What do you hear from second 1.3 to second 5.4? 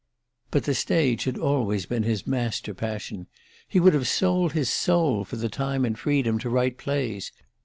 always been his master passion. He would have sold his soul for